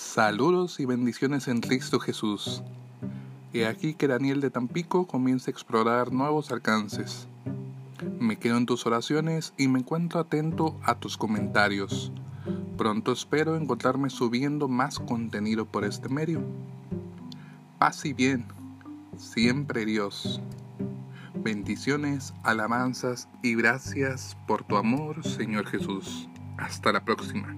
Saludos 0.00 0.78
y 0.78 0.84
bendiciones 0.84 1.48
en 1.48 1.60
Cristo 1.60 1.98
Jesús. 1.98 2.62
He 3.52 3.66
aquí 3.66 3.94
que 3.94 4.06
Daniel 4.06 4.40
de 4.40 4.48
Tampico 4.48 5.08
comienza 5.08 5.50
a 5.50 5.52
explorar 5.52 6.12
nuevos 6.12 6.52
alcances. 6.52 7.26
Me 8.20 8.38
quedo 8.38 8.58
en 8.58 8.66
tus 8.66 8.86
oraciones 8.86 9.54
y 9.58 9.66
me 9.66 9.80
encuentro 9.80 10.20
atento 10.20 10.78
a 10.84 10.94
tus 10.94 11.16
comentarios. 11.16 12.12
Pronto 12.76 13.10
espero 13.10 13.56
encontrarme 13.56 14.08
subiendo 14.08 14.68
más 14.68 15.00
contenido 15.00 15.66
por 15.66 15.84
este 15.84 16.08
medio. 16.08 16.42
Paz 17.80 18.04
y 18.04 18.12
bien, 18.12 18.46
siempre 19.16 19.84
Dios. 19.84 20.40
Bendiciones, 21.34 22.32
alabanzas 22.44 23.28
y 23.42 23.56
gracias 23.56 24.36
por 24.46 24.62
tu 24.62 24.76
amor, 24.76 25.24
Señor 25.24 25.66
Jesús. 25.66 26.28
Hasta 26.56 26.92
la 26.92 27.04
próxima. 27.04 27.56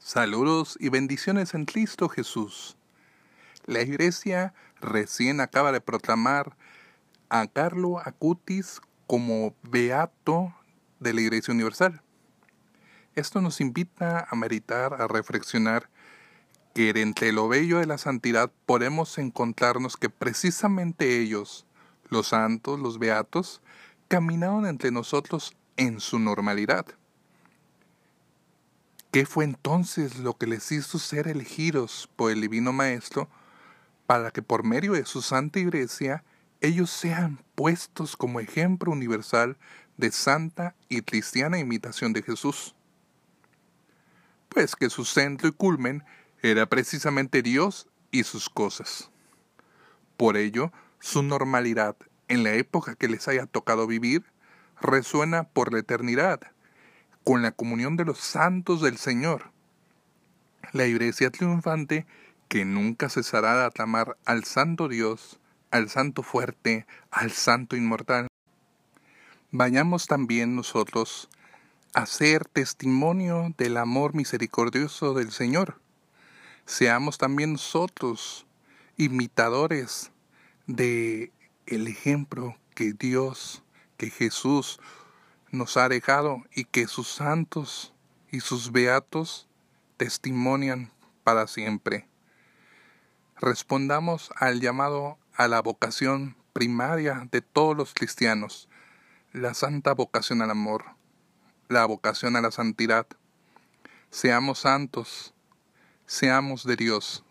Saludos 0.00 0.76
y 0.80 0.90
bendiciones 0.90 1.54
en 1.54 1.64
Cristo 1.64 2.08
Jesús. 2.08 2.76
La 3.66 3.82
iglesia 3.82 4.54
recién 4.80 5.40
acaba 5.40 5.72
de 5.72 5.80
proclamar 5.80 6.56
a 7.28 7.46
Carlo 7.48 7.98
Acutis 7.98 8.80
como 9.06 9.54
beato 9.62 10.54
de 11.00 11.14
la 11.14 11.20
Iglesia 11.20 11.52
Universal. 11.52 12.00
Esto 13.16 13.40
nos 13.40 13.60
invita 13.60 14.26
a 14.30 14.36
meditar, 14.36 14.94
a 14.94 15.08
reflexionar 15.08 15.90
que 16.74 16.90
entre 16.90 17.32
lo 17.32 17.48
bello 17.48 17.78
de 17.78 17.86
la 17.86 17.98
santidad 17.98 18.52
podemos 18.66 19.18
encontrarnos 19.18 19.96
que 19.96 20.10
precisamente 20.10 21.20
ellos, 21.20 21.66
los 22.08 22.28
santos, 22.28 22.78
los 22.78 23.00
beatos, 23.00 23.60
caminaron 24.06 24.64
entre 24.64 24.92
nosotros 24.92 25.56
en 25.76 25.98
su 25.98 26.20
normalidad. 26.20 26.86
¿Qué 29.10 29.24
fue 29.24 29.44
entonces 29.44 30.18
lo 30.18 30.36
que 30.36 30.46
les 30.46 30.70
hizo 30.70 30.98
ser 30.98 31.28
elegidos 31.28 32.10
por 32.16 32.30
el 32.30 32.42
Divino 32.42 32.74
Maestro 32.74 33.30
para 34.06 34.30
que 34.30 34.42
por 34.42 34.64
medio 34.64 34.92
de 34.92 35.06
su 35.06 35.22
Santa 35.22 35.60
Iglesia 35.60 36.24
ellos 36.60 36.90
sean 36.90 37.42
puestos 37.54 38.16
como 38.16 38.38
ejemplo 38.38 38.92
universal 38.92 39.56
de 39.96 40.12
santa 40.12 40.74
y 40.90 41.00
cristiana 41.00 41.58
imitación 41.58 42.12
de 42.12 42.22
Jesús? 42.22 42.74
Pues 44.50 44.76
que 44.76 44.90
su 44.90 45.06
centro 45.06 45.48
y 45.48 45.52
culmen 45.52 46.04
era 46.42 46.66
precisamente 46.66 47.40
Dios 47.40 47.88
y 48.10 48.24
sus 48.24 48.50
cosas. 48.50 49.10
Por 50.18 50.36
ello, 50.36 50.70
su 51.00 51.22
normalidad 51.22 51.96
en 52.28 52.44
la 52.44 52.52
época 52.52 52.94
que 52.94 53.08
les 53.08 53.26
haya 53.26 53.46
tocado 53.46 53.86
vivir 53.86 54.24
resuena 54.82 55.44
por 55.44 55.72
la 55.72 55.78
eternidad 55.78 56.40
con 57.28 57.42
la 57.42 57.52
comunión 57.52 57.98
de 57.98 58.06
los 58.06 58.20
santos 58.20 58.80
del 58.80 58.96
Señor. 58.96 59.52
La 60.72 60.86
iglesia 60.86 61.28
triunfante 61.28 62.06
que 62.48 62.64
nunca 62.64 63.10
cesará 63.10 63.54
de 63.58 63.64
aclamar 63.66 64.16
al 64.24 64.44
Santo 64.44 64.88
Dios, 64.88 65.38
al 65.70 65.90
Santo 65.90 66.22
fuerte, 66.22 66.86
al 67.10 67.30
Santo 67.30 67.76
inmortal. 67.76 68.28
Vayamos 69.50 70.06
también 70.06 70.56
nosotros 70.56 71.28
a 71.92 72.06
ser 72.06 72.46
testimonio 72.46 73.52
del 73.58 73.76
amor 73.76 74.14
misericordioso 74.14 75.12
del 75.12 75.30
Señor. 75.30 75.82
Seamos 76.64 77.18
también 77.18 77.52
nosotros 77.52 78.46
imitadores 78.96 80.12
de 80.66 81.30
el 81.66 81.88
ejemplo 81.88 82.56
que 82.74 82.94
Dios, 82.94 83.62
que 83.98 84.08
Jesús 84.08 84.80
nos 85.50 85.76
ha 85.76 85.88
dejado 85.88 86.42
y 86.54 86.64
que 86.64 86.86
sus 86.86 87.08
santos 87.08 87.94
y 88.30 88.40
sus 88.40 88.72
beatos 88.72 89.48
testimonian 89.96 90.92
para 91.24 91.46
siempre. 91.46 92.08
Respondamos 93.36 94.30
al 94.36 94.60
llamado 94.60 95.18
a 95.34 95.48
la 95.48 95.62
vocación 95.62 96.36
primaria 96.52 97.28
de 97.30 97.40
todos 97.40 97.76
los 97.76 97.94
cristianos, 97.94 98.68
la 99.32 99.54
santa 99.54 99.94
vocación 99.94 100.42
al 100.42 100.50
amor, 100.50 100.84
la 101.68 101.84
vocación 101.84 102.34
a 102.36 102.40
la 102.40 102.50
santidad. 102.50 103.06
Seamos 104.10 104.60
santos, 104.60 105.34
seamos 106.06 106.64
de 106.64 106.76
Dios, 106.76 107.24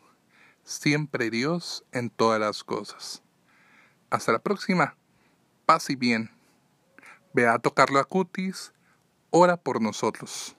siempre 0.63 1.29
Dios 1.29 1.83
en 1.91 2.09
todas 2.09 2.39
las 2.39 2.63
cosas. 2.63 3.21
Hasta 4.09 4.31
la 4.31 4.39
próxima. 4.39 4.95
Paz 5.65 5.89
y 5.89 5.95
bien. 5.95 6.36
Beato 7.37 7.75
Carlo 7.75 7.99
Acutis, 7.99 8.73
ora 9.29 9.57
por 9.57 9.79
nosotros. 9.79 10.55